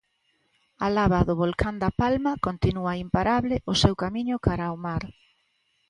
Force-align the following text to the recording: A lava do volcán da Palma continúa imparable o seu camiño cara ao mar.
A 0.85 0.87
lava 0.95 1.19
do 1.27 1.33
volcán 1.43 1.75
da 1.81 1.89
Palma 2.01 2.31
continúa 2.47 2.93
imparable 3.05 3.55
o 3.71 3.73
seu 3.81 3.93
camiño 4.03 4.35
cara 4.45 4.65
ao 4.67 4.77
mar. 4.85 5.03